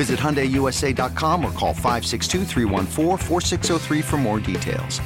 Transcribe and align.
Visit 0.00 0.18
HyundaiUSA.com 0.18 1.44
or 1.44 1.52
call 1.52 1.74
562 1.74 2.46
for 4.02 4.16
more 4.16 4.40
details. 4.40 4.98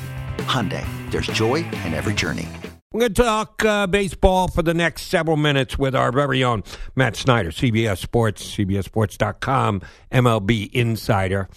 Hyundai, 0.47 0.87
there's 1.11 1.27
joy 1.27 1.57
in 1.85 1.95
every 1.95 2.15
journey. 2.15 2.49
We're 2.93 3.01
going 3.01 3.15
to 3.15 3.23
talk 3.25 3.65
uh, 3.65 3.89
baseball 3.89 4.47
for 4.47 4.63
the 4.63 4.73
next 4.73 5.09
several 5.09 5.37
minutes 5.37 5.77
with 5.77 5.97
our 5.97 6.13
very 6.13 6.45
own 6.45 6.63
Matt 6.95 7.17
Snyder, 7.17 7.51
CBS 7.51 7.99
Sports, 7.99 8.57
CBSSports.com, 8.57 9.83
MLB 10.13 10.73
Insider. 10.73 11.49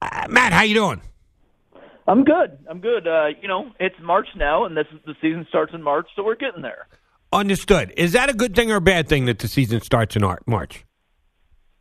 Uh, 0.00 0.28
Matt, 0.30 0.52
how 0.52 0.62
you 0.62 0.74
doing? 0.74 1.00
I'm 2.06 2.22
good. 2.22 2.56
I'm 2.68 2.80
good. 2.80 3.08
Uh, 3.08 3.30
you 3.42 3.48
know, 3.48 3.72
it's 3.80 3.96
March 4.00 4.28
now, 4.36 4.64
and 4.64 4.76
this 4.76 4.86
is 4.94 5.00
the 5.06 5.14
season 5.20 5.44
starts 5.48 5.74
in 5.74 5.82
March, 5.82 6.06
so 6.14 6.22
we're 6.22 6.36
getting 6.36 6.62
there. 6.62 6.86
Understood. 7.32 7.92
Is 7.96 8.12
that 8.12 8.30
a 8.30 8.32
good 8.32 8.54
thing 8.54 8.70
or 8.70 8.76
a 8.76 8.80
bad 8.80 9.08
thing 9.08 9.24
that 9.24 9.40
the 9.40 9.48
season 9.48 9.80
starts 9.80 10.14
in 10.14 10.22
March? 10.46 10.84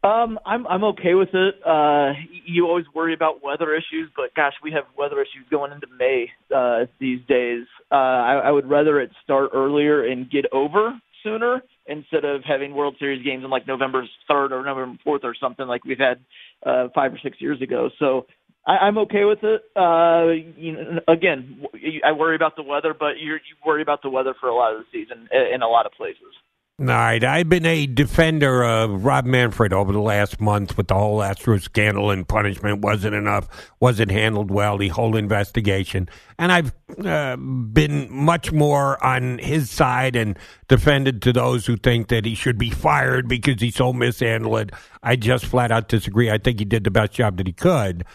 Um, 0.01 0.39
I'm 0.45 0.65
I'm 0.67 0.83
okay 0.85 1.13
with 1.13 1.29
it. 1.33 1.55
Uh, 1.65 2.13
you 2.45 2.65
always 2.67 2.85
worry 2.95 3.13
about 3.13 3.43
weather 3.43 3.73
issues, 3.75 4.09
but 4.15 4.33
gosh, 4.33 4.53
we 4.63 4.71
have 4.71 4.85
weather 4.97 5.21
issues 5.21 5.45
going 5.51 5.73
into 5.73 5.87
May 5.97 6.29
uh, 6.55 6.85
these 6.99 7.19
days. 7.27 7.65
Uh, 7.91 7.95
I, 7.95 8.41
I 8.45 8.51
would 8.51 8.69
rather 8.69 9.01
it 9.01 9.11
start 9.23 9.49
earlier 9.53 10.05
and 10.05 10.29
get 10.31 10.45
over 10.53 10.97
sooner 11.21 11.61
instead 11.85 12.23
of 12.23 12.43
having 12.47 12.75
World 12.75 12.95
Series 12.97 13.25
games 13.25 13.43
in 13.43 13.49
like 13.49 13.67
November 13.67 14.05
third 14.29 14.53
or 14.53 14.63
November 14.63 14.97
fourth 15.03 15.21
or 15.25 15.35
something 15.37 15.67
like 15.67 15.83
we've 15.83 15.99
had 15.99 16.19
uh, 16.65 16.87
five 16.95 17.11
or 17.13 17.19
six 17.21 17.41
years 17.41 17.61
ago. 17.61 17.89
So 17.99 18.25
I, 18.65 18.77
I'm 18.77 18.97
okay 18.99 19.25
with 19.25 19.39
it. 19.43 19.63
Uh, 19.75 20.31
you 20.57 20.73
know, 20.73 20.99
again, 21.09 21.65
I 22.05 22.13
worry 22.13 22.37
about 22.37 22.55
the 22.55 22.63
weather, 22.63 22.95
but 22.97 23.17
you 23.19 23.33
you 23.33 23.55
worry 23.65 23.81
about 23.81 24.01
the 24.01 24.09
weather 24.09 24.33
for 24.39 24.47
a 24.47 24.55
lot 24.55 24.73
of 24.73 24.79
the 24.79 24.85
season 24.93 25.27
in 25.53 25.61
a 25.61 25.67
lot 25.67 25.85
of 25.85 25.91
places. 25.91 26.33
All 26.79 26.85
right, 26.85 27.21
I've 27.21 27.49
been 27.49 27.65
a 27.65 27.87
defender 27.87 28.63
of 28.63 29.03
Rob 29.03 29.25
Manfred 29.25 29.73
over 29.73 29.91
the 29.91 29.99
last 29.99 30.39
month 30.39 30.77
with 30.77 30.87
the 30.87 30.93
whole 30.93 31.17
Astros 31.17 31.63
scandal 31.63 32.09
and 32.09 32.25
punishment 32.25 32.79
wasn't 32.79 33.15
enough, 33.15 33.49
wasn't 33.81 34.11
handled 34.11 34.49
well, 34.49 34.77
the 34.77 34.87
whole 34.87 35.17
investigation. 35.17 36.07
And 36.37 36.53
I've 36.53 36.73
uh, 37.03 37.35
been 37.35 38.07
much 38.09 38.53
more 38.53 39.03
on 39.03 39.39
his 39.39 39.69
side 39.69 40.15
and 40.15 40.39
defended 40.69 41.21
to 41.23 41.33
those 41.33 41.65
who 41.65 41.75
think 41.75 42.07
that 42.07 42.23
he 42.23 42.33
should 42.33 42.57
be 42.57 42.69
fired 42.69 43.27
because 43.27 43.59
he 43.59 43.71
so 43.71 43.91
mishandled 43.91 44.59
it. 44.61 44.71
I 45.03 45.17
just 45.17 45.47
flat 45.47 45.73
out 45.73 45.89
disagree. 45.89 46.31
I 46.31 46.37
think 46.37 46.59
he 46.59 46.65
did 46.65 46.85
the 46.85 46.91
best 46.91 47.11
job 47.11 47.35
that 47.37 47.47
he 47.47 47.51
could. 47.51 48.05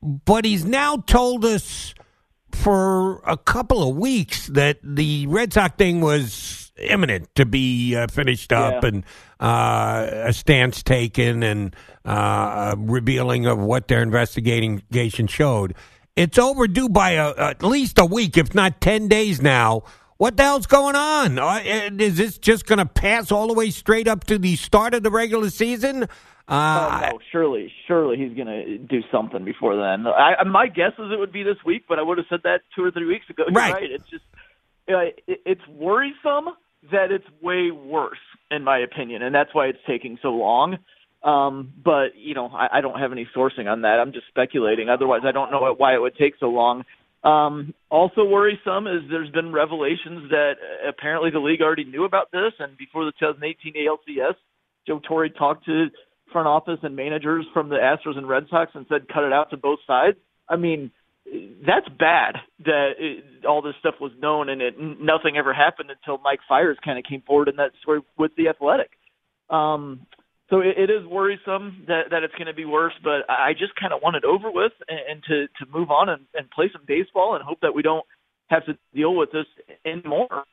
But 0.00 0.46
he's 0.46 0.64
now 0.64 0.96
told 0.96 1.44
us 1.44 1.92
for 2.52 3.20
a 3.26 3.36
couple 3.36 3.86
of 3.86 3.96
weeks 3.96 4.46
that 4.46 4.78
the 4.82 5.26
Red 5.26 5.52
Sox 5.52 5.74
thing 5.76 6.00
was 6.00 6.67
imminent 6.80 7.34
to 7.34 7.46
be 7.46 7.96
uh, 7.96 8.06
finished 8.08 8.52
up 8.52 8.82
yeah. 8.82 8.88
and 8.88 9.04
uh, 9.40 10.08
a 10.12 10.32
stance 10.32 10.82
taken 10.82 11.42
and 11.42 11.76
uh, 12.04 12.74
revealing 12.78 13.46
of 13.46 13.58
what 13.58 13.88
their 13.88 14.02
investigation 14.02 15.26
showed. 15.26 15.74
It's 16.16 16.38
overdue 16.38 16.88
by 16.88 17.12
a, 17.12 17.34
at 17.36 17.62
least 17.62 17.98
a 17.98 18.04
week, 18.04 18.36
if 18.36 18.54
not 18.54 18.80
10 18.80 19.08
days 19.08 19.40
now. 19.40 19.84
What 20.16 20.36
the 20.36 20.42
hell's 20.42 20.66
going 20.66 20.96
on? 20.96 21.38
Uh, 21.38 21.60
is 21.64 22.16
this 22.16 22.38
just 22.38 22.66
going 22.66 22.80
to 22.80 22.86
pass 22.86 23.30
all 23.30 23.46
the 23.46 23.54
way 23.54 23.70
straight 23.70 24.08
up 24.08 24.24
to 24.24 24.36
the 24.36 24.56
start 24.56 24.94
of 24.94 25.04
the 25.04 25.12
regular 25.12 25.48
season? 25.48 26.08
Uh, 26.48 27.02
oh, 27.04 27.10
no, 27.10 27.18
surely, 27.30 27.70
surely 27.86 28.16
he's 28.16 28.34
going 28.34 28.48
to 28.48 28.78
do 28.78 29.02
something 29.12 29.44
before 29.44 29.76
then. 29.76 30.06
I, 30.08 30.42
my 30.44 30.66
guess 30.66 30.92
is 30.98 31.12
it 31.12 31.18
would 31.18 31.30
be 31.30 31.44
this 31.44 31.58
week, 31.64 31.84
but 31.88 32.00
I 32.00 32.02
would 32.02 32.18
have 32.18 32.26
said 32.28 32.40
that 32.44 32.62
two 32.74 32.82
or 32.82 32.90
three 32.90 33.06
weeks 33.06 33.30
ago. 33.30 33.44
Right. 33.52 33.74
right. 33.74 33.90
It's 33.90 34.10
just, 34.10 34.24
uh, 34.88 35.12
it, 35.28 35.40
it's 35.44 35.68
worrisome 35.68 36.48
that 36.90 37.10
it's 37.10 37.24
way 37.42 37.70
worse, 37.70 38.18
in 38.50 38.64
my 38.64 38.78
opinion, 38.78 39.22
and 39.22 39.34
that's 39.34 39.54
why 39.54 39.66
it's 39.66 39.78
taking 39.86 40.18
so 40.22 40.28
long. 40.28 40.78
Um, 41.22 41.72
but 41.84 42.16
you 42.16 42.34
know, 42.34 42.46
I, 42.46 42.78
I 42.78 42.80
don't 42.80 42.98
have 42.98 43.12
any 43.12 43.28
sourcing 43.36 43.66
on 43.66 43.82
that. 43.82 43.98
I'm 44.00 44.12
just 44.12 44.28
speculating. 44.28 44.88
Otherwise, 44.88 45.22
I 45.24 45.32
don't 45.32 45.50
know 45.50 45.74
why 45.76 45.94
it 45.94 46.00
would 46.00 46.16
take 46.16 46.34
so 46.38 46.46
long. 46.46 46.84
Um, 47.24 47.74
also 47.90 48.24
worrisome 48.24 48.86
is 48.86 49.02
there's 49.10 49.30
been 49.30 49.52
revelations 49.52 50.30
that 50.30 50.54
apparently 50.88 51.30
the 51.30 51.40
league 51.40 51.60
already 51.60 51.84
knew 51.84 52.04
about 52.04 52.30
this, 52.30 52.52
and 52.60 52.78
before 52.78 53.04
the 53.04 53.12
2018 53.18 53.74
ALCS, 53.74 54.34
Joe 54.86 55.00
Torre 55.06 55.28
talked 55.28 55.66
to 55.66 55.86
front 56.32 56.46
office 56.46 56.78
and 56.82 56.94
managers 56.94 57.44
from 57.52 57.68
the 57.68 57.76
Astros 57.76 58.16
and 58.16 58.28
Red 58.28 58.44
Sox 58.50 58.70
and 58.74 58.86
said 58.88 59.08
cut 59.12 59.24
it 59.24 59.32
out 59.32 59.50
to 59.50 59.56
both 59.56 59.80
sides. 59.86 60.16
I 60.48 60.56
mean, 60.56 60.92
that's 61.66 61.88
bad 61.88 62.36
that 62.64 62.92
it, 62.98 63.44
all 63.46 63.62
this 63.62 63.74
stuff 63.80 63.94
was 64.00 64.12
known 64.20 64.48
and 64.48 64.62
it 64.62 64.74
nothing 64.78 65.36
ever 65.36 65.52
happened 65.52 65.90
until 65.90 66.18
Mike 66.22 66.40
Fiers 66.48 66.78
kind 66.84 66.98
of 66.98 67.04
came 67.04 67.22
forward 67.22 67.48
in 67.48 67.56
that 67.56 67.72
story 67.82 68.00
with 68.16 68.32
the 68.36 68.48
Athletic. 68.48 68.90
Um, 69.50 70.06
so 70.50 70.60
it, 70.60 70.78
it 70.78 70.90
is 70.90 71.06
worrisome 71.06 71.84
that 71.88 72.10
that 72.10 72.22
it's 72.22 72.34
going 72.34 72.46
to 72.46 72.54
be 72.54 72.64
worse, 72.64 72.94
but 73.02 73.28
I 73.28 73.52
just 73.52 73.74
kind 73.78 73.92
of 73.92 74.00
want 74.02 74.16
it 74.16 74.24
over 74.24 74.50
with 74.50 74.72
and, 74.88 74.98
and 75.10 75.22
to 75.24 75.46
to 75.64 75.70
move 75.72 75.90
on 75.90 76.08
and, 76.08 76.24
and 76.34 76.50
play 76.50 76.70
some 76.72 76.82
baseball 76.86 77.34
and 77.34 77.44
hope 77.44 77.60
that 77.62 77.74
we 77.74 77.82
don't 77.82 78.06
have 78.48 78.64
to 78.66 78.78
deal 78.94 79.14
with 79.14 79.30
this 79.32 79.46
anymore. 79.84 80.44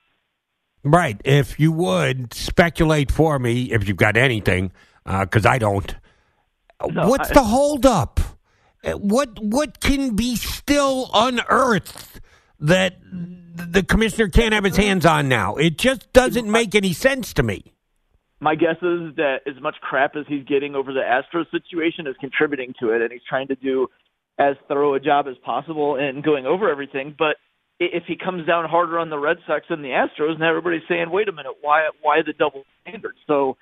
Right. 0.83 1.19
If 1.25 1.59
you 1.59 1.71
would 1.71 2.33
speculate 2.33 3.11
for 3.11 3.39
me, 3.39 3.71
if 3.71 3.87
you've 3.87 3.97
got 3.97 4.17
anything, 4.17 4.71
because 5.03 5.45
uh, 5.45 5.49
I 5.49 5.57
don't. 5.57 5.95
No, 6.91 7.07
What's 7.07 7.31
I, 7.31 7.35
the 7.35 7.43
holdup? 7.43 8.19
What 8.93 9.39
what 9.39 9.79
can 9.79 10.15
be 10.15 10.35
still 10.35 11.09
unearthed 11.13 12.21
that 12.59 12.97
the 13.01 13.83
commissioner 13.83 14.29
can't 14.29 14.53
have 14.53 14.63
his 14.63 14.77
hands 14.77 15.05
on 15.05 15.27
now? 15.27 15.55
It 15.55 15.77
just 15.77 16.11
doesn't 16.13 16.49
make 16.49 16.75
any 16.75 16.93
sense 16.93 17.33
to 17.33 17.43
me. 17.43 17.73
My 18.39 18.55
guess 18.55 18.75
is 18.77 19.15
that 19.15 19.39
as 19.47 19.61
much 19.61 19.75
crap 19.81 20.15
as 20.15 20.25
he's 20.27 20.43
getting 20.45 20.75
over 20.75 20.93
the 20.93 20.99
Astros 20.99 21.49
situation 21.51 22.05
is 22.05 22.15
contributing 22.19 22.73
to 22.79 22.91
it, 22.91 23.01
and 23.01 23.11
he's 23.11 23.23
trying 23.27 23.47
to 23.47 23.55
do 23.55 23.87
as 24.37 24.55
thorough 24.67 24.93
a 24.93 24.99
job 24.99 25.27
as 25.27 25.37
possible 25.43 25.95
in 25.95 26.21
going 26.21 26.45
over 26.45 26.69
everything. 26.69 27.15
But 27.17 27.37
if 27.79 28.03
he 28.05 28.17
comes 28.17 28.45
down 28.45 28.69
harder 28.69 28.99
on 28.99 29.09
the 29.09 29.17
Red 29.17 29.37
Sox 29.47 29.65
than 29.69 29.81
the 29.81 29.89
Astros, 29.89 30.37
now 30.37 30.49
everybody's 30.49 30.87
saying, 30.87 31.09
"Wait 31.09 31.27
a 31.27 31.31
minute, 31.31 31.53
why 31.61 31.89
why 32.01 32.21
the 32.21 32.33
double 32.33 32.65
standard?" 32.81 33.15
So 33.25 33.57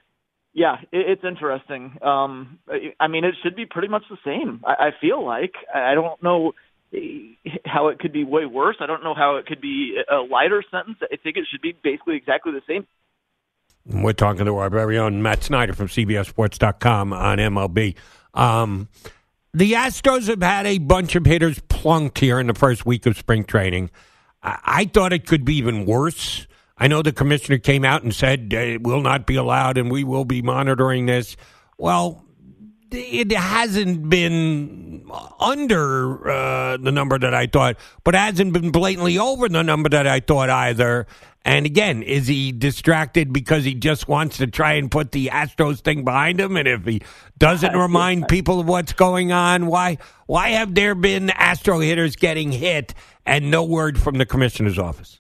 yeah, 0.53 0.77
it, 0.91 1.09
it's 1.09 1.23
interesting. 1.23 1.97
Um, 2.01 2.59
I 2.99 3.07
mean, 3.07 3.23
it 3.25 3.35
should 3.43 3.55
be 3.55 3.65
pretty 3.65 3.87
much 3.87 4.03
the 4.09 4.17
same. 4.23 4.63
I, 4.65 4.91
feel 5.01 5.25
like 5.25 5.53
I 5.73 5.95
don't 5.95 6.21
know 6.21 6.53
how 7.65 7.87
it 7.87 7.99
could 7.99 8.13
be 8.13 8.23
way 8.23 8.45
worse. 8.45 8.77
I 8.79 8.85
don't 8.85 9.03
know 9.03 9.15
how 9.15 9.37
it 9.37 9.45
could 9.45 9.61
be 9.61 9.97
a 10.09 10.17
lighter 10.17 10.63
sentence. 10.69 10.97
I 11.01 11.17
think 11.17 11.37
it 11.37 11.45
should 11.49 11.61
be 11.61 11.75
basically 11.83 12.15
exactly 12.15 12.51
the 12.51 12.61
same. 12.67 12.85
We're 13.85 14.13
talking 14.13 14.45
to 14.45 14.57
our 14.57 14.69
very 14.69 14.97
own 14.97 15.21
Matt 15.21 15.43
Snyder 15.43 15.73
from 15.73 15.87
CBSSports.com 15.87 17.11
on 17.11 17.37
MLB. 17.37 17.95
Um, 18.33 18.87
the 19.53 19.73
Astros 19.73 20.27
have 20.27 20.41
had 20.41 20.65
a 20.65 20.77
bunch 20.77 21.15
of 21.15 21.25
hitters 21.25 21.59
plunked 21.67 22.19
here 22.19 22.39
in 22.39 22.47
the 22.47 22.53
first 22.53 22.85
week 22.85 23.05
of 23.05 23.17
spring 23.17 23.43
training. 23.43 23.89
I, 24.41 24.59
I 24.63 24.85
thought 24.85 25.13
it 25.13 25.25
could 25.27 25.43
be 25.43 25.55
even 25.55 25.85
worse. 25.85 26.47
I 26.77 26.87
know 26.87 27.01
the 27.01 27.11
commissioner 27.11 27.59
came 27.59 27.85
out 27.85 28.03
and 28.03 28.13
said 28.13 28.51
it 28.51 28.83
will 28.83 29.01
not 29.01 29.25
be 29.25 29.35
allowed 29.35 29.77
and 29.77 29.91
we 29.91 30.03
will 30.03 30.25
be 30.25 30.41
monitoring 30.41 31.05
this. 31.05 31.35
Well, 31.77 32.25
it 32.91 33.31
hasn't 33.31 34.09
been 34.09 35.09
under 35.39 36.29
uh, 36.29 36.77
the 36.77 36.91
number 36.91 37.17
that 37.19 37.33
I 37.33 37.47
thought, 37.47 37.77
but 38.03 38.15
hasn't 38.15 38.53
been 38.53 38.71
blatantly 38.71 39.17
over 39.17 39.49
the 39.49 39.63
number 39.63 39.89
that 39.89 40.07
I 40.07 40.19
thought 40.19 40.49
either. 40.49 41.07
And 41.45 41.65
again, 41.65 42.03
is 42.03 42.27
he 42.27 42.51
distracted 42.51 43.33
because 43.33 43.65
he 43.65 43.73
just 43.73 44.07
wants 44.07 44.37
to 44.37 44.47
try 44.47 44.73
and 44.73 44.89
put 44.89 45.11
the 45.11 45.27
Astros 45.27 45.81
thing 45.81 46.05
behind 46.05 46.39
him? 46.39 46.55
And 46.55 46.67
if 46.67 46.85
he 46.85 47.01
doesn't 47.37 47.73
remind 47.77 48.27
people 48.29 48.59
of 48.59 48.67
what's 48.67 48.93
going 48.93 49.31
on, 49.31 49.67
why 49.67 49.97
why 50.25 50.49
have 50.49 50.73
there 50.73 50.95
been 50.95 51.29
Astro 51.31 51.79
hitters 51.79 52.15
getting 52.15 52.51
hit 52.51 52.93
and 53.25 53.51
no 53.51 53.63
word 53.63 53.99
from 53.99 54.17
the 54.17 54.25
commissioner's 54.25 54.79
office? 54.79 55.19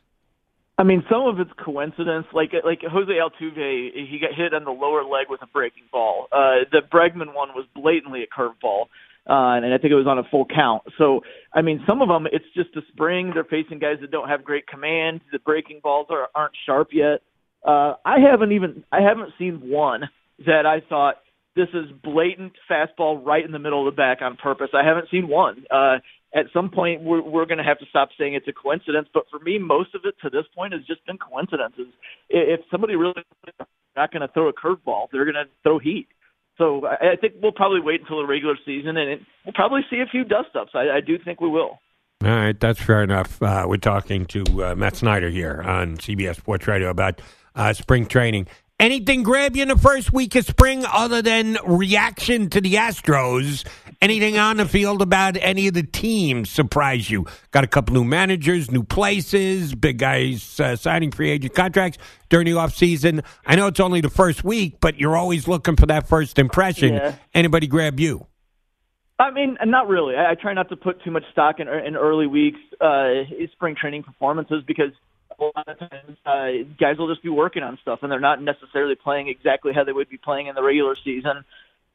I 0.83 0.85
mean, 0.85 1.01
some 1.09 1.21
of 1.21 1.39
it's 1.39 1.49
coincidence. 1.63 2.25
Like 2.33 2.51
like 2.65 2.81
Jose 2.81 3.09
Altuve, 3.09 3.89
he 3.95 4.19
got 4.19 4.35
hit 4.35 4.53
on 4.53 4.65
the 4.65 4.71
lower 4.71 5.05
leg 5.05 5.27
with 5.29 5.41
a 5.41 5.47
breaking 5.47 5.83
ball. 5.93 6.27
Uh, 6.29 6.67
the 6.73 6.81
Bregman 6.93 7.33
one 7.33 7.55
was 7.55 7.65
blatantly 7.73 8.21
a 8.21 8.27
curveball, 8.27 8.87
uh, 9.25 9.55
and 9.63 9.73
I 9.73 9.77
think 9.77 9.93
it 9.93 9.95
was 9.95 10.07
on 10.07 10.19
a 10.19 10.23
full 10.29 10.45
count. 10.45 10.83
So, 10.97 11.21
I 11.53 11.61
mean, 11.61 11.85
some 11.87 12.01
of 12.01 12.09
them 12.09 12.27
it's 12.29 12.43
just 12.53 12.73
the 12.75 12.81
spring. 12.91 13.31
They're 13.33 13.45
facing 13.45 13.79
guys 13.79 13.99
that 14.01 14.11
don't 14.11 14.27
have 14.27 14.43
great 14.43 14.67
command. 14.67 15.21
The 15.31 15.39
breaking 15.39 15.79
balls 15.81 16.07
are, 16.09 16.27
aren't 16.35 16.53
sharp 16.65 16.89
yet. 16.91 17.21
Uh, 17.65 17.93
I 18.03 18.17
haven't 18.19 18.51
even 18.51 18.83
I 18.91 18.99
haven't 18.99 19.31
seen 19.39 19.61
one 19.63 20.09
that 20.45 20.65
I 20.65 20.81
thought 20.89 21.15
this 21.55 21.69
is 21.73 21.95
blatant 22.03 22.53
fastball 22.69 23.25
right 23.25 23.45
in 23.45 23.53
the 23.53 23.59
middle 23.59 23.87
of 23.87 23.93
the 23.93 23.95
back 23.95 24.17
on 24.21 24.35
purpose. 24.35 24.71
I 24.73 24.85
haven't 24.85 25.07
seen 25.09 25.29
one. 25.29 25.63
Uh, 25.71 25.99
at 26.33 26.45
some 26.53 26.69
point 26.69 27.01
we're, 27.01 27.21
we're 27.21 27.45
going 27.45 27.59
to 27.59 27.63
have 27.63 27.79
to 27.79 27.85
stop 27.89 28.09
saying 28.17 28.33
it's 28.33 28.47
a 28.47 28.53
coincidence. 28.53 29.07
But 29.13 29.23
for 29.29 29.39
me, 29.39 29.59
most 29.59 29.93
of 29.95 30.01
it 30.05 30.15
to 30.23 30.29
this 30.29 30.45
point 30.55 30.73
has 30.73 30.81
just 30.85 31.05
been 31.05 31.17
coincidences. 31.17 31.87
If 32.29 32.61
somebody 32.71 32.95
really 32.95 33.23
not 33.95 34.11
going 34.11 34.21
to 34.21 34.27
throw 34.33 34.49
a 34.49 34.53
curveball, 34.53 35.07
they're 35.11 35.25
going 35.25 35.35
to 35.35 35.45
throw 35.61 35.79
heat. 35.79 36.07
So 36.57 36.85
I, 36.85 37.13
I 37.13 37.15
think 37.15 37.35
we'll 37.41 37.51
probably 37.51 37.81
wait 37.81 38.01
until 38.01 38.17
the 38.17 38.27
regular 38.27 38.55
season, 38.65 38.97
and 38.97 39.09
it, 39.09 39.19
we'll 39.45 39.53
probably 39.53 39.81
see 39.89 39.99
a 39.99 40.05
few 40.05 40.23
dust 40.23 40.49
ups. 40.59 40.71
I, 40.73 40.97
I 40.97 41.01
do 41.05 41.17
think 41.23 41.41
we 41.41 41.49
will. 41.49 41.79
All 42.23 42.29
right, 42.29 42.57
that's 42.57 42.81
fair 42.81 43.03
enough. 43.03 43.41
Uh, 43.41 43.65
we're 43.67 43.77
talking 43.77 44.25
to 44.27 44.43
uh, 44.63 44.75
Matt 44.75 44.95
Snyder 44.95 45.29
here 45.29 45.61
on 45.61 45.97
CBS 45.97 46.37
Sports 46.37 46.67
Radio 46.67 46.89
about 46.89 47.21
uh, 47.55 47.73
spring 47.73 48.05
training. 48.05 48.47
Anything 48.83 49.23
grab 49.23 49.55
you 49.55 49.61
in 49.61 49.69
the 49.69 49.77
first 49.77 50.11
week 50.11 50.35
of 50.35 50.45
spring 50.45 50.83
other 50.85 51.21
than 51.21 51.57
reaction 51.65 52.49
to 52.49 52.59
the 52.59 52.73
Astros? 52.73 53.65
Anything 54.01 54.37
on 54.37 54.57
the 54.57 54.67
field 54.67 55.01
about 55.01 55.37
any 55.37 55.69
of 55.69 55.73
the 55.73 55.83
teams 55.83 56.49
surprise 56.49 57.09
you? 57.09 57.25
Got 57.51 57.63
a 57.63 57.67
couple 57.67 57.93
new 57.93 58.03
managers, 58.03 58.69
new 58.69 58.83
places, 58.83 59.73
big 59.73 59.99
guys 59.99 60.59
uh, 60.59 60.75
signing 60.75 61.11
free 61.11 61.31
agent 61.31 61.55
contracts 61.55 61.97
during 62.27 62.43
the 62.45 62.51
offseason. 62.59 63.23
I 63.45 63.55
know 63.55 63.67
it's 63.67 63.79
only 63.79 64.01
the 64.01 64.09
first 64.09 64.43
week, 64.43 64.81
but 64.81 64.99
you're 64.99 65.15
always 65.15 65.47
looking 65.47 65.77
for 65.77 65.85
that 65.85 66.09
first 66.09 66.37
impression. 66.37 66.95
Yeah. 66.95 67.15
Anybody 67.33 67.67
grab 67.67 68.01
you? 68.01 68.27
I 69.17 69.31
mean, 69.31 69.55
not 69.65 69.87
really. 69.87 70.17
I, 70.17 70.31
I 70.31 70.35
try 70.35 70.53
not 70.53 70.67
to 70.67 70.75
put 70.75 71.01
too 71.05 71.11
much 71.11 71.23
stock 71.31 71.61
in, 71.61 71.69
in 71.69 71.95
early 71.95 72.27
weeks, 72.27 72.59
uh, 72.81 73.23
spring 73.53 73.77
training 73.79 74.03
performances 74.03 74.61
because 74.67 74.91
a 75.39 75.43
lot 75.43 75.67
of 75.67 75.79
times 75.79 76.17
uh, 76.25 76.69
guys 76.79 76.97
will 76.97 77.09
just 77.09 77.23
be 77.23 77.29
working 77.29 77.63
on 77.63 77.77
stuff 77.81 77.99
and 78.01 78.11
they're 78.11 78.19
not 78.19 78.41
necessarily 78.41 78.95
playing 78.95 79.27
exactly 79.27 79.73
how 79.73 79.83
they 79.83 79.91
would 79.91 80.09
be 80.09 80.17
playing 80.17 80.47
in 80.47 80.55
the 80.55 80.63
regular 80.63 80.95
season. 81.03 81.43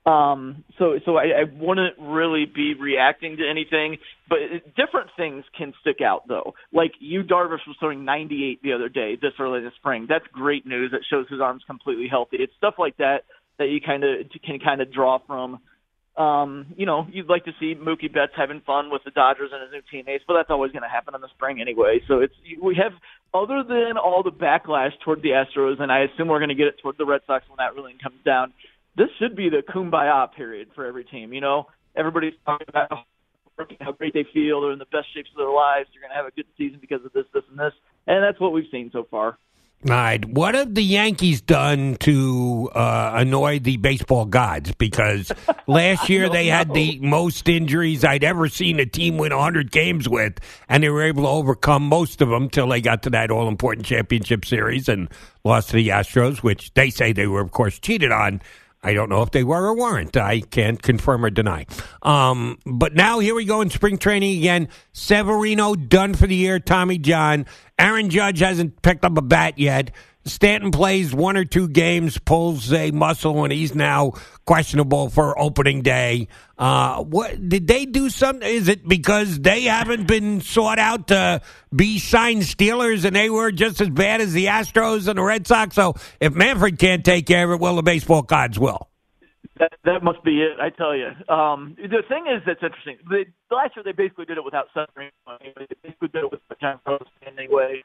Um, 0.06 0.64
so, 0.78 0.98
so 1.04 1.16
I, 1.16 1.40
I 1.40 1.44
wouldn't 1.52 1.96
really 1.98 2.46
be 2.46 2.74
reacting 2.74 3.36
to 3.36 3.48
anything, 3.48 3.98
but 4.28 4.38
different 4.74 5.10
things 5.16 5.44
can 5.56 5.74
stick 5.82 6.00
out 6.00 6.26
though. 6.26 6.54
Like 6.72 6.92
Yu, 6.98 7.24
Darvish 7.24 7.66
was 7.66 7.76
throwing 7.78 8.04
98 8.04 8.62
the 8.62 8.72
other 8.72 8.88
day, 8.88 9.18
this 9.20 9.32
early 9.38 9.58
in 9.58 9.64
the 9.64 9.72
spring. 9.76 10.06
That's 10.08 10.26
great 10.32 10.66
news. 10.66 10.92
That 10.92 11.02
shows 11.10 11.26
his 11.28 11.40
arm's 11.40 11.62
completely 11.66 12.08
healthy. 12.08 12.38
It's 12.40 12.54
stuff 12.56 12.74
like 12.78 12.96
that 12.96 13.24
that 13.58 13.68
you 13.68 13.80
kind 13.80 14.04
of 14.04 14.26
can 14.44 14.58
kind 14.60 14.80
of 14.80 14.92
draw 14.92 15.18
from. 15.26 15.60
Um, 16.18 16.74
you 16.76 16.84
know, 16.84 17.06
you'd 17.10 17.28
like 17.28 17.44
to 17.44 17.52
see 17.60 17.76
Mookie 17.76 18.12
Betts 18.12 18.32
having 18.36 18.60
fun 18.66 18.90
with 18.90 19.02
the 19.04 19.12
Dodgers 19.12 19.50
and 19.52 19.62
his 19.62 19.70
new 19.70 19.82
teammates, 19.88 20.24
but 20.26 20.34
that's 20.34 20.50
always 20.50 20.72
going 20.72 20.82
to 20.82 20.88
happen 20.88 21.14
in 21.14 21.20
the 21.20 21.28
spring 21.28 21.60
anyway. 21.60 22.00
So 22.08 22.18
it's 22.18 22.34
we 22.60 22.74
have 22.74 22.92
other 23.32 23.62
than 23.62 23.96
all 23.96 24.24
the 24.24 24.32
backlash 24.32 24.90
toward 25.04 25.22
the 25.22 25.30
Astros, 25.30 25.80
and 25.80 25.92
I 25.92 26.00
assume 26.00 26.26
we're 26.26 26.40
going 26.40 26.48
to 26.48 26.56
get 26.56 26.66
it 26.66 26.74
toward 26.82 26.98
the 26.98 27.06
Red 27.06 27.20
Sox 27.26 27.44
when 27.48 27.58
that 27.58 27.76
really 27.76 27.94
comes 28.02 28.18
down. 28.24 28.52
This 28.96 29.08
should 29.20 29.36
be 29.36 29.48
the 29.48 29.62
kumbaya 29.62 30.32
period 30.32 30.70
for 30.74 30.86
every 30.86 31.04
team. 31.04 31.32
You 31.32 31.40
know, 31.40 31.68
everybody's 31.94 32.34
talking 32.44 32.66
about 32.68 32.90
how 33.80 33.92
great 33.92 34.14
they 34.14 34.26
feel, 34.34 34.60
they're 34.60 34.72
in 34.72 34.78
the 34.78 34.86
best 34.86 35.06
shapes 35.14 35.30
of 35.30 35.38
their 35.38 35.50
lives, 35.50 35.88
they're 35.92 36.02
going 36.02 36.10
to 36.10 36.16
have 36.16 36.26
a 36.26 36.34
good 36.34 36.46
season 36.56 36.78
because 36.80 37.04
of 37.04 37.12
this, 37.12 37.24
this, 37.34 37.42
and 37.50 37.58
this, 37.58 37.72
and 38.06 38.22
that's 38.22 38.40
what 38.40 38.52
we've 38.52 38.70
seen 38.70 38.90
so 38.92 39.06
far. 39.10 39.38
All 39.86 39.94
right. 39.94 40.24
What 40.24 40.56
have 40.56 40.74
the 40.74 40.82
Yankees 40.82 41.40
done 41.40 41.94
to 42.00 42.68
uh, 42.74 43.12
annoy 43.14 43.60
the 43.60 43.76
baseball 43.76 44.24
gods? 44.24 44.72
Because 44.74 45.30
last 45.68 46.08
year 46.08 46.28
they 46.28 46.48
had 46.48 46.74
the 46.74 46.98
most 46.98 47.48
injuries 47.48 48.04
I'd 48.04 48.24
ever 48.24 48.48
seen 48.48 48.80
a 48.80 48.86
team 48.86 49.18
win 49.18 49.32
100 49.32 49.70
games 49.70 50.08
with, 50.08 50.40
and 50.68 50.82
they 50.82 50.88
were 50.88 51.04
able 51.04 51.22
to 51.22 51.28
overcome 51.28 51.84
most 51.84 52.20
of 52.20 52.28
them 52.28 52.50
till 52.50 52.66
they 52.66 52.80
got 52.80 53.04
to 53.04 53.10
that 53.10 53.30
all 53.30 53.46
important 53.46 53.86
championship 53.86 54.44
series 54.44 54.88
and 54.88 55.08
lost 55.44 55.68
to 55.68 55.76
the 55.76 55.88
Astros, 55.90 56.38
which 56.38 56.74
they 56.74 56.90
say 56.90 57.12
they 57.12 57.28
were, 57.28 57.40
of 57.40 57.52
course, 57.52 57.78
cheated 57.78 58.10
on. 58.10 58.42
I 58.88 58.94
don't 58.94 59.10
know 59.10 59.20
if 59.20 59.32
they 59.32 59.44
were 59.44 59.66
or 59.66 59.76
weren't. 59.76 60.16
I 60.16 60.40
can't 60.40 60.82
confirm 60.82 61.22
or 61.22 61.28
deny. 61.28 61.66
Um, 62.02 62.58
but 62.64 62.94
now 62.94 63.18
here 63.18 63.34
we 63.34 63.44
go 63.44 63.60
in 63.60 63.68
spring 63.68 63.98
training 63.98 64.38
again. 64.38 64.68
Severino 64.94 65.74
done 65.74 66.14
for 66.14 66.26
the 66.26 66.34
year. 66.34 66.58
Tommy 66.58 66.96
John. 66.96 67.44
Aaron 67.78 68.08
Judge 68.08 68.38
hasn't 68.38 68.80
picked 68.80 69.04
up 69.04 69.18
a 69.18 69.20
bat 69.22 69.58
yet. 69.58 69.90
Stanton 70.28 70.70
plays 70.70 71.14
one 71.14 71.36
or 71.36 71.44
two 71.44 71.68
games, 71.68 72.18
pulls 72.18 72.72
a 72.72 72.90
muscle, 72.90 73.44
and 73.44 73.52
he's 73.52 73.74
now 73.74 74.12
questionable 74.46 75.08
for 75.08 75.38
opening 75.38 75.82
day. 75.82 76.28
Uh, 76.56 77.02
what 77.02 77.48
did 77.48 77.66
they 77.66 77.86
do? 77.86 78.08
Something? 78.08 78.48
Is 78.48 78.68
it 78.68 78.86
because 78.86 79.40
they 79.40 79.62
haven't 79.62 80.06
been 80.06 80.40
sought 80.40 80.78
out 80.78 81.08
to 81.08 81.40
be 81.74 81.98
signed 81.98 82.42
Steelers, 82.42 83.04
and 83.04 83.14
they 83.14 83.30
were 83.30 83.52
just 83.52 83.80
as 83.80 83.90
bad 83.90 84.20
as 84.20 84.32
the 84.32 84.46
Astros 84.46 85.08
and 85.08 85.18
the 85.18 85.22
Red 85.22 85.46
Sox? 85.46 85.74
So 85.74 85.94
if 86.20 86.34
Manfred 86.34 86.78
can't 86.78 87.04
take 87.04 87.26
care 87.26 87.44
of 87.44 87.50
it, 87.52 87.60
well, 87.60 87.76
the 87.76 87.82
baseball 87.82 88.22
gods 88.22 88.58
will. 88.58 88.88
That 89.58 89.72
that 89.84 90.02
must 90.02 90.22
be 90.22 90.42
it. 90.42 90.60
I 90.60 90.70
tell 90.70 90.94
you. 90.94 91.08
Um, 91.32 91.76
the 91.76 92.02
thing 92.08 92.26
is 92.28 92.42
that's 92.46 92.62
interesting. 92.62 92.98
The, 93.08 93.24
last 93.50 93.74
year 93.76 93.82
they 93.84 93.92
basically 93.92 94.24
did 94.24 94.38
it 94.38 94.44
without 94.44 94.66
Severino. 94.72 95.10
They 95.40 95.66
basically 95.82 96.08
did 96.08 96.24
it 96.24 96.30
with 96.30 96.40
John 96.60 96.78
Rose 96.86 97.00
anyway. 97.26 97.82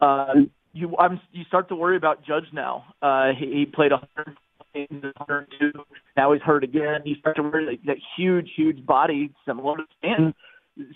Uh, 0.00 0.34
you 0.76 0.96
I'm, 0.98 1.20
you 1.32 1.44
start 1.44 1.68
to 1.70 1.76
worry 1.76 1.96
about 1.96 2.24
Judge 2.24 2.46
now. 2.52 2.84
Uh, 3.02 3.30
he, 3.38 3.46
he 3.46 3.66
played 3.66 3.92
100 3.92 4.36
102. 4.74 5.72
Now 6.16 6.32
he's 6.32 6.42
hurt 6.42 6.64
again. 6.64 7.00
You 7.04 7.16
start 7.16 7.36
to 7.36 7.42
worry 7.42 7.64
that, 7.64 7.86
that 7.86 7.96
huge, 8.16 8.50
huge 8.56 8.84
body, 8.84 9.32
similar 9.46 9.78
to 9.78 9.84
Stanton, 9.98 10.34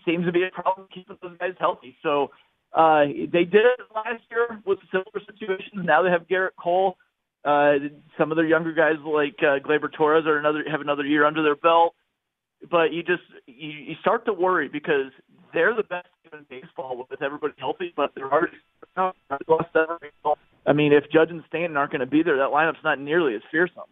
seems 0.04 0.26
to 0.26 0.32
be 0.32 0.44
a 0.44 0.50
problem 0.50 0.86
keeping 0.92 1.16
those 1.22 1.38
guys 1.38 1.54
healthy. 1.58 1.96
So 2.02 2.30
uh, 2.74 3.04
they 3.06 3.44
did 3.44 3.64
it 3.64 3.80
last 3.94 4.22
year 4.30 4.60
with 4.66 4.78
similar 4.90 5.20
situations. 5.26 5.84
Now 5.84 6.02
they 6.02 6.10
have 6.10 6.28
Gerrit 6.28 6.56
Cole. 6.62 6.96
Uh, 7.44 7.88
some 8.18 8.30
of 8.30 8.36
their 8.36 8.46
younger 8.46 8.72
guys 8.72 8.96
like 9.04 9.36
uh, 9.40 9.58
Gleyber 9.66 9.90
Torres 9.96 10.26
are 10.26 10.36
another 10.36 10.62
have 10.70 10.82
another 10.82 11.04
year 11.06 11.24
under 11.24 11.42
their 11.42 11.56
belt. 11.56 11.94
But 12.70 12.92
you 12.92 13.02
just 13.02 13.22
you, 13.46 13.70
you 13.70 13.94
start 14.02 14.26
to 14.26 14.34
worry 14.34 14.68
because 14.68 15.10
they're 15.54 15.74
the 15.74 15.82
best 15.82 16.08
team 16.22 16.38
in 16.38 16.60
baseball 16.60 17.06
with 17.10 17.22
everybody 17.22 17.54
healthy, 17.56 17.94
but 17.96 18.12
they're 18.14 18.30
already 18.30 18.58
I 20.66 20.72
mean, 20.72 20.92
if 20.92 21.04
Judge 21.10 21.30
and 21.30 21.42
Stanton 21.48 21.76
aren't 21.76 21.92
going 21.92 22.00
to 22.00 22.06
be 22.06 22.22
there, 22.22 22.36
that 22.38 22.50
lineup's 22.50 22.84
not 22.84 22.98
nearly 23.00 23.34
as 23.34 23.42
fearsome. 23.50 23.84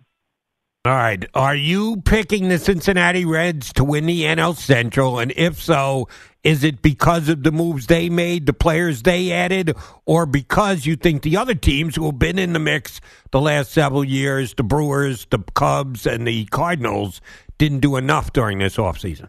All 0.85 0.95
right. 0.95 1.25
Are 1.35 1.57
you 1.57 2.01
picking 2.03 2.49
the 2.49 2.59
Cincinnati 2.59 3.25
Reds 3.25 3.73
to 3.75 3.85
win 3.85 4.07
the 4.07 4.23
NL 4.23 4.57
Central? 4.57 5.19
And 5.19 5.33
if 5.37 5.61
so, 5.61 6.09
is 6.45 6.63
it 6.65 6.83
because 6.83 7.29
of 7.29 7.43
the 7.43 7.51
moves 7.51 7.89
they 7.89 8.09
made, 8.09 8.47
the 8.47 8.53
players 8.53 9.03
they 9.03 9.33
added, 9.33 9.77
or 10.07 10.25
because 10.25 10.87
you 10.87 10.97
think 10.97 11.23
the 11.23 11.37
other 11.37 11.55
teams 11.55 11.97
who 11.97 12.07
have 12.07 12.19
been 12.19 12.39
in 12.39 12.53
the 12.53 12.59
mix 12.59 13.01
the 13.33 13.41
last 13.41 13.73
several 13.73 14.05
years, 14.05 14.55
the 14.55 14.63
Brewers, 14.63 15.27
the 15.31 15.41
Cubs, 15.55 16.07
and 16.07 16.27
the 16.27 16.47
Cardinals, 16.47 17.21
didn't 17.59 17.81
do 17.81 17.97
enough 17.97 18.33
during 18.33 18.59
this 18.59 18.77
offseason? 18.77 19.29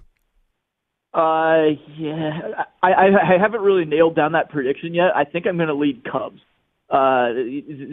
Uh, 1.13 1.73
yeah, 1.97 2.63
I, 2.83 2.91
I, 2.91 3.05
I 3.35 3.41
haven't 3.41 3.61
really 3.61 3.85
nailed 3.85 4.15
down 4.15 4.33
that 4.33 4.49
prediction 4.49 4.93
yet. 4.93 5.15
I 5.15 5.23
think 5.23 5.47
I'm 5.47 5.57
going 5.57 5.69
to 5.69 5.73
lead 5.73 6.03
Cubs. 6.03 6.39
Uh, 6.89 7.33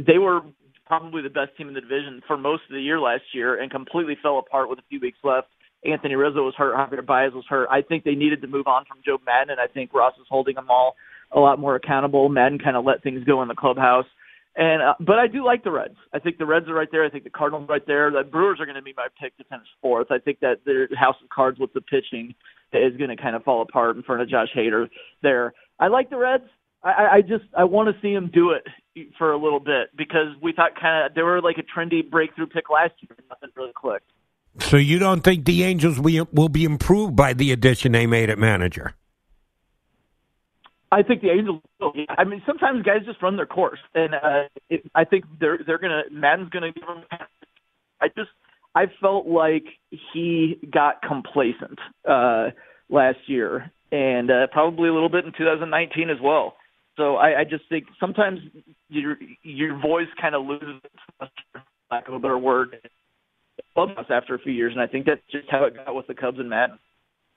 they 0.07 0.19
were 0.19 0.41
probably 0.87 1.23
the 1.23 1.31
best 1.31 1.57
team 1.57 1.69
in 1.69 1.75
the 1.75 1.81
division 1.81 2.23
for 2.27 2.37
most 2.37 2.63
of 2.69 2.75
the 2.75 2.81
year 2.81 3.01
last 3.01 3.23
year 3.33 3.61
and 3.61 3.71
completely 3.71 4.17
fell 4.23 4.39
apart 4.39 4.69
with 4.69 4.79
a 4.79 4.83
few 4.89 5.01
weeks 5.01 5.19
left. 5.25 5.49
Anthony 5.85 6.15
Rizzo 6.15 6.45
was 6.45 6.55
hurt, 6.57 6.75
Javier 6.75 7.05
Baez 7.05 7.33
was 7.33 7.45
hurt. 7.49 7.69
I 7.71 7.83
think 7.83 8.05
they 8.05 8.15
needed 8.15 8.41
to 8.43 8.49
move 8.49 8.67
on 8.67 8.85
from 8.87 8.99
Joe 9.05 9.19
Maddon, 9.25 9.51
and 9.51 9.61
I 9.61 9.67
think 9.67 9.95
Ross 9.95 10.15
is 10.19 10.27
holding 10.29 10.55
them 10.55 10.67
all 10.71 10.97
a 11.33 11.41
lot 11.41 11.59
more 11.59 11.75
accountable. 11.75 12.29
Maddon 12.29 12.59
kind 12.59 12.77
of 12.77 12.85
let 12.85 13.03
things 13.03 13.25
go 13.25 13.43
in 13.43 13.49
the 13.49 13.55
clubhouse. 13.55 14.07
And 14.57 14.83
uh, 14.83 14.95
but 15.01 15.19
I 15.19 15.27
do 15.27 15.45
like 15.45 15.65
the 15.65 15.71
Reds. 15.71 15.97
I 16.15 16.19
think 16.19 16.39
the 16.39 16.47
Reds 16.47 16.67
are 16.69 16.75
right 16.75 16.89
there. 16.91 17.05
I 17.05 17.11
think 17.11 17.25
the 17.25 17.31
Cardinals 17.31 17.69
are 17.69 17.73
right 17.73 17.87
there. 17.87 18.11
The 18.11 18.23
Brewers 18.23 18.59
are 18.59 18.65
going 18.65 18.77
to 18.77 18.83
be 18.83 18.95
my 18.97 19.09
pick 19.21 19.37
to 19.37 19.45
finish 19.45 19.67
fourth. 19.83 20.11
I 20.11 20.19
think 20.19 20.41
that 20.41 20.61
their 20.65 20.89
house 20.97 21.17
of 21.23 21.29
cards 21.29 21.59
with 21.59 21.75
the 21.75 21.83
pitching 21.83 22.35
is 22.73 22.97
going 22.97 23.11
to 23.11 23.17
kind 23.17 23.37
of 23.37 23.45
fall 23.45 23.61
apart 23.61 23.97
in 23.97 24.03
front 24.03 24.23
of 24.23 24.31
Josh 24.31 24.49
Hader 24.57 24.89
there. 25.23 25.53
I 25.79 25.89
like 25.89 26.09
the 26.09 26.17
Reds. 26.17 26.45
I, 26.83 27.17
I 27.17 27.21
just 27.21 27.45
I 27.57 27.65
want 27.65 27.95
to 27.95 28.01
see 28.01 28.15
them 28.15 28.31
do 28.33 28.53
it 28.53 29.09
for 29.19 29.33
a 29.33 29.39
little 29.39 29.61
bit 29.61 29.95
because 29.95 30.29
we 30.41 30.53
thought 30.53 30.71
kind 30.81 31.05
of 31.05 31.15
they 31.15 31.23
were 31.23 31.43
like 31.43 31.57
a 31.59 31.79
trendy 31.79 32.09
breakthrough 32.09 32.47
pick 32.47 32.71
last 32.71 32.95
year. 33.01 33.15
And 33.19 33.29
nothing 33.29 33.51
really 33.57 33.73
clicked. 33.75 34.11
So 34.61 34.79
you 34.79 34.99
don't 34.99 35.23
think 35.23 35.45
the 35.45 35.65
Angels 35.65 36.01
will, 36.01 36.29
will 36.33 36.49
be 36.49 36.65
improved 36.65 37.15
by 37.15 37.35
the 37.35 37.53
addition 37.53 37.93
they 37.93 38.07
made 38.07 38.31
at 38.31 38.39
manager? 38.39 38.95
I 40.93 41.03
think 41.03 41.23
the 41.23 41.31
Angels. 41.31 41.63
I 42.09 42.25
mean, 42.25 42.43
sometimes 42.47 42.85
guys 42.85 43.05
just 43.05 43.23
run 43.23 43.37
their 43.37 43.47
course, 43.47 43.81
and 43.95 44.15
uh, 44.15 44.43
it, 44.71 44.83
I 44.95 45.05
think 45.05 45.25
they're 45.41 45.59
they're 45.67 45.79
gonna. 45.79 46.03
Maddon's 46.11 46.51
gonna 46.51 46.73
give 46.73 46.87
them. 46.87 47.05
I 48.01 48.09
just 48.09 48.31
I 48.75 48.85
felt 49.01 49.27
like 49.27 49.65
he 50.13 50.59
got 50.73 51.03
complacent 51.03 51.79
uh, 52.09 52.51
last 52.89 53.19
year, 53.27 53.73
and 53.91 54.31
uh, 54.31 54.47
probably 54.53 54.89
a 54.89 54.93
little 54.93 55.09
bit 55.09 55.25
in 55.25 55.33
2019 55.37 56.11
as 56.11 56.19
well. 56.23 56.57
So 56.97 57.17
I, 57.17 57.41
I 57.41 57.45
just 57.45 57.65
think 57.69 57.87
sometimes 57.99 58.41
your 58.89 59.17
your 59.43 59.79
voice 59.81 60.09
kind 60.21 60.35
of 60.35 60.47
loses, 60.47 60.81
lack 61.91 62.07
of 62.07 62.15
a 62.15 62.19
better 62.19 62.39
word, 62.39 62.77
clubhouse 63.75 64.07
after 64.11 64.35
a 64.35 64.39
few 64.39 64.53
years, 64.53 64.73
and 64.73 64.81
I 64.81 64.87
think 64.87 65.07
that's 65.07 65.21
just 65.31 65.51
how 65.51 65.65
it 65.65 65.75
got 65.75 65.95
with 65.95 66.07
the 66.07 66.15
Cubs 66.15 66.39
and 66.39 66.49
Maddon. 66.49 66.79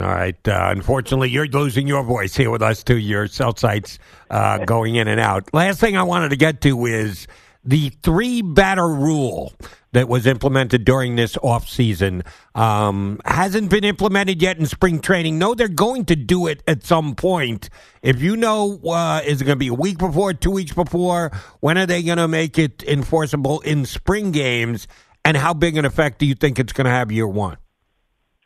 All 0.02 0.08
right. 0.08 0.48
Uh, 0.48 0.68
unfortunately, 0.70 1.30
you're 1.30 1.48
losing 1.48 1.86
your 1.86 2.04
voice 2.04 2.36
here 2.36 2.50
with 2.50 2.62
us 2.62 2.84
too. 2.84 2.98
Your 2.98 3.28
cell 3.28 3.56
sites 3.56 4.00
uh, 4.30 4.60
going 4.60 4.96
in 4.96 5.10
and 5.10 5.20
out. 5.20 5.54
Last 5.54 5.82
thing 5.82 5.98
I 5.98 6.04
wanted 6.04 6.30
to 6.30 6.38
get 6.38 6.62
to 6.62 6.86
is 6.86 7.28
the 7.66 7.90
three 8.02 8.42
batter 8.42 8.88
rule 8.88 9.52
that 9.92 10.08
was 10.08 10.26
implemented 10.26 10.86
during 10.86 11.16
this 11.18 11.36
offseason 11.38 12.26
um, 12.56 13.20
hasn't 13.26 13.70
been 13.70 13.84
implemented 13.84 14.42
yet 14.42 14.58
in 14.58 14.66
spring 14.68 15.02
training. 15.02 15.38
No, 15.38 15.54
they're 15.54 15.68
going 15.68 16.06
to 16.06 16.16
do 16.16 16.48
it 16.48 16.64
at 16.66 16.86
some 16.86 17.16
point. 17.16 17.70
If 18.02 18.22
you 18.22 18.38
know, 18.38 18.80
uh, 18.86 19.22
is 19.26 19.42
it 19.42 19.46
going 19.46 19.58
to 19.58 19.60
be 19.60 19.68
a 19.68 19.74
week 19.74 19.98
before, 19.98 20.34
two 20.34 20.52
weeks 20.52 20.74
before? 20.74 21.32
When 21.60 21.78
are 21.78 21.86
they 21.86 22.04
going 22.04 22.20
to 22.20 22.28
make 22.30 22.58
it 22.58 22.84
enforceable 22.84 23.60
in 23.62 23.86
spring 23.86 24.32
games? 24.32 24.88
And 25.26 25.36
how 25.36 25.54
big 25.54 25.76
an 25.76 25.84
effect 25.84 26.20
do 26.20 26.26
you 26.26 26.36
think 26.36 26.60
it's 26.60 26.72
going 26.72 26.86
to 26.86 26.92
have 26.92 27.12
year 27.12 27.28
one? 27.28 27.58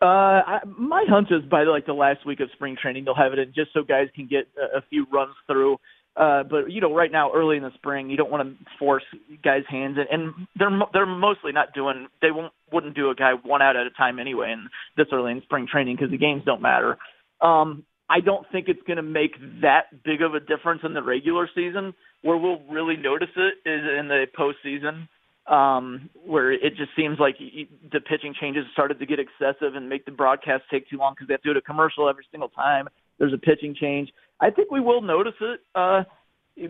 Uh, 0.04 0.44
I, 0.46 0.60
my 0.78 1.06
hunch 1.08 1.30
is 1.32 1.50
by 1.50 1.64
like 1.64 1.86
the 1.86 1.94
last 1.94 2.26
week 2.26 2.42
of 2.42 2.50
spring 2.54 2.76
training, 2.82 3.06
they'll 3.06 3.16
have 3.16 3.32
it 3.32 3.40
in 3.40 3.54
just 3.56 3.72
so 3.74 3.84
guys 3.84 4.08
can 4.14 4.28
get 4.28 4.48
a, 4.58 4.80
a 4.80 4.82
few 4.90 5.06
runs 5.14 5.34
through. 5.48 5.78
Uh, 6.18 6.44
but 6.44 6.70
you 6.70 6.82
know, 6.82 6.94
right 6.94 7.12
now, 7.12 7.32
early 7.34 7.56
in 7.56 7.64
the 7.64 7.72
spring, 7.76 8.10
you 8.10 8.18
don't 8.18 8.30
want 8.30 8.46
to 8.46 8.66
force 8.78 9.04
guys' 9.46 9.64
hands, 9.70 9.98
and, 9.98 10.08
and 10.12 10.48
they're 10.58 10.78
they're 10.92 11.06
mostly 11.06 11.54
not 11.54 11.74
doing. 11.74 12.08
They 12.22 12.32
won't 12.32 12.52
wouldn't 12.72 12.96
do 12.96 13.12
a 13.12 13.16
guy 13.16 13.32
one 13.46 13.62
out 13.62 13.78
at 13.78 13.88
a 13.88 13.92
time 13.92 14.20
anyway, 14.20 14.52
and 14.52 14.68
this 14.98 15.08
early 15.14 15.32
in 15.32 15.42
spring 15.44 15.68
training 15.72 15.96
because 15.96 16.12
the 16.12 16.18
games 16.18 16.44
don't 16.46 16.62
matter. 16.62 16.98
Um, 17.40 17.86
I 18.10 18.20
don't 18.20 18.46
think 18.52 18.68
it's 18.68 18.84
going 18.86 18.98
to 18.98 19.04
make 19.04 19.40
that 19.62 20.04
big 20.04 20.22
of 20.22 20.36
a 20.36 20.42
difference 20.42 20.82
in 20.84 20.94
the 20.94 21.02
regular 21.02 21.50
season. 21.56 21.94
Where 22.24 22.38
we'll 22.38 22.62
really 22.70 22.98
notice 22.98 23.32
it 23.36 23.68
is 23.68 23.82
in 24.00 24.10
the 24.10 24.26
postseason 24.38 25.08
um, 25.48 26.10
where 26.26 26.52
it 26.52 26.76
just 26.78 26.92
seems 26.96 27.20
like 27.20 27.38
the 27.40 28.00
pitching 28.00 28.34
changes 28.40 28.66
started 28.72 29.00
to 29.00 29.06
get 29.06 29.20
excessive 29.20 29.76
and 29.76 29.90
make 29.90 30.06
the 30.06 30.12
broadcast 30.12 30.64
take 30.72 30.90
too 30.90 30.98
long 30.98 31.14
because 31.14 31.28
they 31.28 31.34
have 31.34 31.42
to 31.42 31.54
do 31.54 31.60
a 31.60 31.62
commercial 31.62 32.08
every 32.10 32.26
single 32.32 32.50
time 32.50 32.88
there's 33.20 33.34
a 33.34 33.38
pitching 33.38 33.76
change. 33.80 34.10
I 34.40 34.50
think 34.50 34.72
we 34.72 34.80
will 34.80 35.02
notice 35.02 35.34
it 35.40 35.62
uh, 35.76 36.04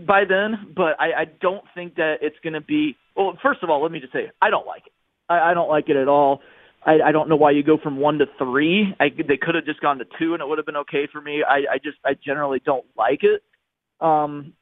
by 0.05 0.23
then, 0.27 0.73
but 0.75 0.99
I, 0.99 1.21
I 1.21 1.25
don't 1.41 1.63
think 1.73 1.95
that 1.95 2.15
it's 2.21 2.35
going 2.43 2.53
to 2.53 2.61
be. 2.61 2.95
Well, 3.15 3.37
first 3.41 3.63
of 3.63 3.69
all, 3.69 3.81
let 3.81 3.91
me 3.91 3.99
just 3.99 4.13
say 4.13 4.29
I 4.41 4.49
don't 4.49 4.67
like 4.67 4.83
it. 4.85 4.93
I, 5.29 5.51
I 5.51 5.53
don't 5.53 5.69
like 5.69 5.89
it 5.89 5.95
at 5.95 6.07
all. 6.07 6.41
I, 6.85 6.99
I 7.05 7.11
don't 7.11 7.29
know 7.29 7.37
why 7.37 7.51
you 7.51 7.63
go 7.63 7.77
from 7.81 7.97
one 7.97 8.17
to 8.19 8.25
three. 8.37 8.93
I, 8.99 9.05
they 9.09 9.37
could 9.37 9.55
have 9.55 9.65
just 9.65 9.79
gone 9.79 9.99
to 9.99 10.05
two, 10.19 10.33
and 10.33 10.41
it 10.41 10.47
would 10.47 10.57
have 10.57 10.65
been 10.65 10.77
okay 10.77 11.07
for 11.11 11.21
me. 11.21 11.43
I, 11.47 11.73
I 11.73 11.77
just 11.83 11.97
I 12.05 12.13
generally 12.23 12.61
don't 12.63 12.85
like 12.97 13.21
it. 13.23 13.41
Um, 14.05 14.53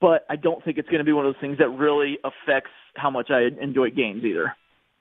but 0.00 0.24
I 0.30 0.36
don't 0.36 0.64
think 0.64 0.78
it's 0.78 0.88
going 0.88 0.98
to 0.98 1.04
be 1.04 1.12
one 1.12 1.26
of 1.26 1.34
those 1.34 1.40
things 1.40 1.58
that 1.58 1.68
really 1.68 2.18
affects 2.22 2.70
how 2.96 3.10
much 3.10 3.30
I 3.30 3.48
enjoy 3.60 3.90
games 3.90 4.24
either. 4.24 4.54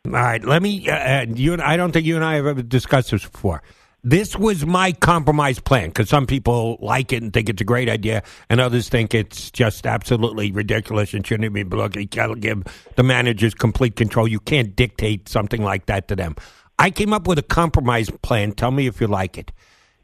All 0.06 0.12
right, 0.12 0.44
let 0.44 0.62
me. 0.62 0.90
Uh, 0.90 0.96
uh, 0.96 1.26
you 1.34 1.54
and 1.54 1.62
I 1.62 1.78
don't 1.78 1.92
think 1.92 2.06
you 2.06 2.16
and 2.16 2.26
I 2.26 2.36
have 2.36 2.46
ever 2.46 2.62
discussed 2.62 3.12
this 3.12 3.26
before. 3.26 3.64
This 4.06 4.36
was 4.36 4.66
my 4.66 4.92
compromise 4.92 5.60
plan 5.60 5.88
because 5.88 6.10
some 6.10 6.28
people 6.28 6.78
like 6.82 7.14
it 7.14 7.24
and 7.24 7.32
think 7.32 7.48
it's 7.48 7.62
a 7.62 7.66
great 7.66 7.88
idea, 7.88 8.22
and 8.50 8.60
others 8.60 8.90
think 8.90 9.14
it's 9.14 9.50
just 9.50 9.88
absolutely 9.88 10.52
ridiculous 10.52 11.14
and 11.14 11.26
shouldn't 11.26 11.54
be 11.54 11.64
looked. 11.64 11.96
You 11.96 12.08
can't 12.08 12.42
give 12.42 12.64
the 12.96 13.04
managers 13.04 13.54
complete 13.54 13.96
control. 13.96 14.28
You 14.28 14.42
can't 14.42 14.76
dictate 14.76 15.30
something 15.30 15.64
like 15.64 15.86
that 15.86 16.10
to 16.10 16.18
them. 16.18 16.36
I 16.78 16.90
came 16.90 17.14
up 17.14 17.26
with 17.26 17.40
a 17.40 17.44
compromise 17.44 18.10
plan. 18.10 18.52
Tell 18.52 18.72
me 18.72 18.88
if 18.88 19.00
you 19.00 19.08
like 19.08 19.38
it. 19.38 19.54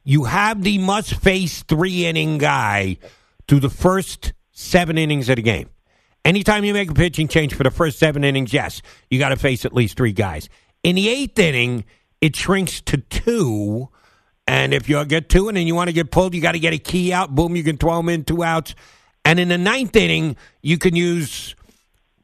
You 0.06 0.24
have 0.24 0.64
the 0.64 0.78
must 0.78 1.16
face 1.16 1.64
three 1.64 2.06
inning 2.06 2.38
guy 2.38 3.00
through 3.50 3.60
the 3.60 3.70
first 3.70 4.32
seven 4.54 4.98
innings 4.98 5.28
of 5.28 5.36
the 5.36 5.42
game. 5.42 5.70
Anytime 6.26 6.66
you 6.66 6.74
make 6.74 6.92
a 6.92 6.94
pitching 6.94 7.28
change 7.28 7.54
for 7.54 7.64
the 7.64 7.72
first 7.72 7.98
seven 7.98 8.24
innings, 8.24 8.54
yes, 8.54 8.82
you 9.10 9.20
got 9.20 9.30
to 9.30 9.36
face 9.36 9.66
at 9.66 9.74
least 9.74 9.98
three 9.98 10.12
guys. 10.12 10.50
In 10.84 10.96
the 10.96 11.10
eighth 11.10 11.40
inning, 11.40 11.86
it 12.22 12.36
shrinks 12.36 12.82
to 12.82 12.98
two. 12.98 13.90
And 14.48 14.74
if 14.74 14.90
you 14.90 15.04
get 15.06 15.30
two 15.30 15.48
and 15.48 15.58
then 15.58 15.68
you 15.68 15.76
want 15.76 15.90
to 15.90 15.94
get 15.94 16.12
pulled, 16.12 16.34
you 16.34 16.42
got 16.42 16.54
to 16.54 16.60
get 16.60 16.74
a 16.74 16.78
key 16.78 17.14
out. 17.14 17.34
Boom, 17.36 17.56
you 17.56 17.64
can 17.64 17.78
throw 17.78 17.98
them 17.98 18.10
in 18.10 18.24
two 18.24 18.44
outs. 18.44 18.76
And 19.24 19.40
in 19.40 19.48
the 19.50 19.58
ninth 19.58 19.96
inning, 19.96 20.36
you 20.62 20.78
can 20.78 20.96
use 20.96 21.56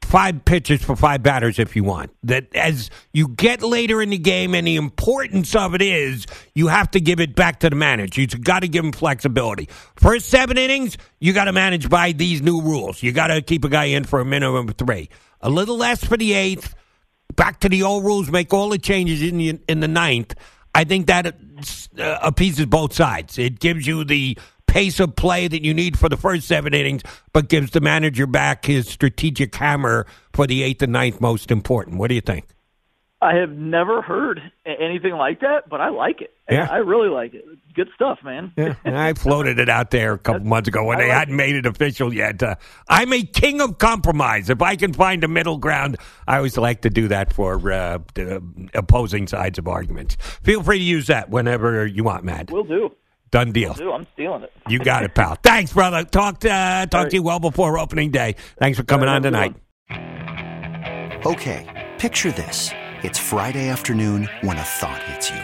five 0.06 0.44
pitches 0.44 0.82
for 0.82 0.96
five 0.96 1.22
batters 1.22 1.58
if 1.58 1.76
you 1.76 1.84
want. 1.84 2.10
That 2.22 2.54
as 2.54 2.90
you 3.12 3.28
get 3.28 3.62
later 3.62 4.00
in 4.00 4.10
the 4.10 4.18
game, 4.18 4.54
and 4.54 4.66
the 4.66 4.76
importance 4.76 5.54
of 5.54 5.74
it 5.74 5.82
is 5.82 6.26
you 6.54 6.68
have 6.68 6.90
to 6.92 7.00
give 7.00 7.20
it 7.20 7.34
back 7.34 7.60
to 7.60 7.70
the 7.70 7.76
manager. 7.76 8.20
You've 8.20 8.42
got 8.42 8.60
to 8.60 8.68
give 8.68 8.84
him 8.84 8.92
flexibility. 8.92 9.68
First 9.96 10.28
seven 10.28 10.56
innings, 10.56 10.96
you 11.18 11.32
got 11.32 11.44
to 11.44 11.52
manage 11.52 11.90
by 11.90 12.12
these 12.12 12.40
new 12.40 12.62
rules. 12.62 13.02
You 13.02 13.12
got 13.12 13.28
to 13.28 13.42
keep 13.42 13.64
a 13.64 13.68
guy 13.68 13.86
in 13.86 14.04
for 14.04 14.20
a 14.20 14.24
minimum 14.24 14.68
of 14.68 14.76
three. 14.76 15.10
A 15.40 15.50
little 15.50 15.76
less 15.76 16.02
for 16.04 16.16
the 16.16 16.32
eighth. 16.32 16.74
Back 17.34 17.60
to 17.60 17.68
the 17.68 17.82
old 17.82 18.04
rules. 18.04 18.30
Make 18.30 18.54
all 18.54 18.70
the 18.70 18.78
changes 18.78 19.20
in 19.22 19.36
the 19.36 19.60
in 19.68 19.80
the 19.80 19.88
ninth. 19.88 20.34
I 20.74 20.84
think 20.84 21.06
that 21.06 21.26
uh, 21.26 22.18
appeases 22.22 22.66
both 22.66 22.92
sides. 22.92 23.38
It 23.38 23.60
gives 23.60 23.86
you 23.86 24.04
the 24.04 24.38
pace 24.76 25.00
of 25.00 25.16
play 25.16 25.48
that 25.48 25.64
you 25.64 25.72
need 25.72 25.98
for 25.98 26.10
the 26.10 26.18
first 26.18 26.46
seven 26.46 26.74
innings, 26.74 27.00
but 27.32 27.48
gives 27.48 27.70
the 27.70 27.80
manager 27.80 28.26
back 28.26 28.66
his 28.66 28.86
strategic 28.86 29.54
hammer 29.54 30.06
for 30.34 30.46
the 30.46 30.62
eighth 30.62 30.82
and 30.82 30.92
ninth 30.92 31.18
most 31.18 31.50
important. 31.50 31.96
What 31.96 32.08
do 32.08 32.14
you 32.14 32.20
think? 32.20 32.44
I 33.22 33.36
have 33.36 33.52
never 33.52 34.02
heard 34.02 34.38
anything 34.66 35.14
like 35.14 35.40
that, 35.40 35.70
but 35.70 35.80
I 35.80 35.88
like 35.88 36.20
it. 36.20 36.34
Yeah. 36.50 36.68
I 36.70 36.76
really 36.76 37.08
like 37.08 37.32
it. 37.32 37.46
Good 37.74 37.88
stuff, 37.94 38.18
man. 38.22 38.52
Yeah. 38.58 38.74
I 38.84 39.14
floated 39.14 39.58
it 39.58 39.70
out 39.70 39.90
there 39.92 40.12
a 40.12 40.18
couple 40.18 40.40
That's, 40.40 40.50
months 40.50 40.68
ago 40.68 40.84
when 40.84 40.98
I 40.98 41.04
they 41.04 41.08
like 41.08 41.18
hadn't 41.20 41.34
it. 41.34 41.38
made 41.38 41.54
it 41.54 41.64
official 41.64 42.12
yet. 42.12 42.42
Uh, 42.42 42.56
I'm 42.86 43.14
a 43.14 43.22
king 43.22 43.62
of 43.62 43.78
compromise. 43.78 44.50
If 44.50 44.60
I 44.60 44.76
can 44.76 44.92
find 44.92 45.24
a 45.24 45.28
middle 45.28 45.56
ground, 45.56 45.96
I 46.28 46.36
always 46.36 46.58
like 46.58 46.82
to 46.82 46.90
do 46.90 47.08
that 47.08 47.32
for 47.32 47.72
uh, 47.72 47.98
opposing 48.74 49.26
sides 49.26 49.58
of 49.58 49.68
arguments. 49.68 50.18
Feel 50.42 50.62
free 50.62 50.78
to 50.80 50.84
use 50.84 51.06
that 51.06 51.30
whenever 51.30 51.86
you 51.86 52.04
want, 52.04 52.24
Matt. 52.24 52.50
Will 52.50 52.64
do. 52.64 52.90
Done 53.30 53.52
deal. 53.52 53.74
Do. 53.74 53.92
I'm 53.92 54.06
stealing 54.14 54.42
it. 54.42 54.52
You 54.68 54.78
got 54.78 55.04
it, 55.04 55.14
pal. 55.14 55.36
Thanks, 55.42 55.72
brother. 55.72 56.04
Talk 56.04 56.40
to, 56.40 56.50
uh, 56.50 56.86
talk 56.86 57.04
right. 57.04 57.10
to 57.10 57.16
you 57.16 57.22
well 57.22 57.40
before 57.40 57.78
opening 57.78 58.10
day. 58.10 58.36
Thanks 58.58 58.78
for 58.78 58.84
coming 58.84 59.06
right, 59.08 59.16
on 59.16 59.22
tonight. 59.22 59.54
Okay, 61.26 61.88
picture 61.98 62.30
this. 62.30 62.70
It's 63.02 63.18
Friday 63.18 63.68
afternoon 63.68 64.28
when 64.42 64.56
a 64.56 64.62
thought 64.62 65.02
hits 65.02 65.30
you. 65.30 65.40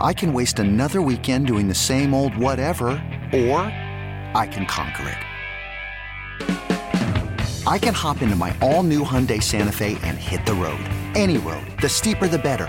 I 0.00 0.12
can 0.12 0.32
waste 0.32 0.58
another 0.58 1.02
weekend 1.02 1.46
doing 1.46 1.68
the 1.68 1.74
same 1.74 2.14
old 2.14 2.36
whatever, 2.36 2.88
or 3.32 3.60
I 4.34 4.48
can 4.50 4.66
conquer 4.66 5.08
it. 5.08 5.18
I 7.66 7.78
can 7.78 7.94
hop 7.94 8.22
into 8.22 8.34
my 8.34 8.56
all 8.60 8.82
new 8.82 9.04
Hyundai 9.04 9.42
Santa 9.42 9.72
Fe 9.72 9.98
and 10.02 10.16
hit 10.16 10.44
the 10.46 10.54
road. 10.54 10.80
Any 11.14 11.38
road. 11.38 11.66
The 11.80 11.88
steeper, 11.88 12.26
the 12.26 12.38
better 12.38 12.68